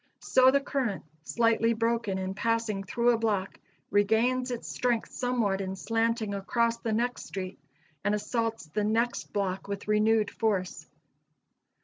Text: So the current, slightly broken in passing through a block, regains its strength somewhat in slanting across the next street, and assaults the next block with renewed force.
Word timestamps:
So 0.21 0.49
the 0.49 0.59
current, 0.61 1.03
slightly 1.21 1.73
broken 1.73 2.17
in 2.17 2.33
passing 2.33 2.81
through 2.83 3.11
a 3.11 3.19
block, 3.19 3.59
regains 3.91 4.49
its 4.49 4.67
strength 4.67 5.11
somewhat 5.11 5.61
in 5.61 5.75
slanting 5.75 6.33
across 6.33 6.77
the 6.77 6.91
next 6.91 7.25
street, 7.27 7.59
and 8.03 8.15
assaults 8.15 8.65
the 8.65 8.83
next 8.83 9.31
block 9.31 9.67
with 9.67 9.87
renewed 9.87 10.31
force. 10.31 10.87